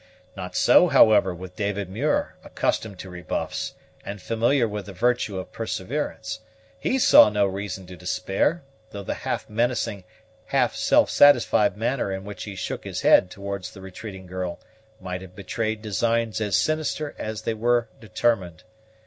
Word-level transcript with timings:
Not 0.35 0.55
so, 0.55 0.87
however, 0.87 1.31
with 1.31 1.55
David 1.55 1.87
Muir; 1.87 2.33
accustomed 2.43 2.97
to 2.97 3.09
rebuffs, 3.11 3.75
and 4.03 4.19
familiar 4.19 4.67
with 4.67 4.87
the 4.87 4.93
virtue 4.93 5.37
of 5.37 5.51
perseverance, 5.51 6.39
he 6.79 6.97
saw 6.97 7.29
no 7.29 7.45
reason 7.45 7.85
to 7.85 7.95
despair, 7.95 8.63
though 8.89 9.03
the 9.03 9.13
half 9.13 9.47
menacing, 9.47 10.03
half 10.47 10.73
self 10.75 11.11
satisfied 11.11 11.77
manner 11.77 12.11
in 12.11 12.23
which 12.25 12.45
he 12.45 12.55
shook 12.55 12.83
his 12.83 13.01
head 13.01 13.29
towards 13.29 13.69
the 13.69 13.81
retreating 13.81 14.25
girl 14.25 14.59
might 14.99 15.21
have 15.21 15.35
betrayed 15.35 15.83
designs 15.83 16.41
as 16.41 16.57
sinister 16.57 17.13
as 17.19 17.43
they 17.43 17.53
were 17.53 17.87
determined. 17.99 18.63